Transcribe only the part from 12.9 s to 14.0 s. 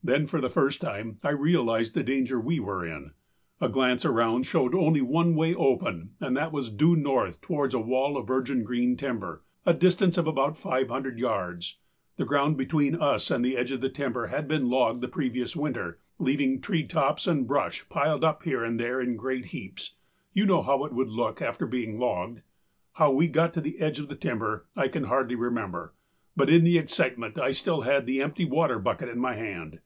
us and the edge of the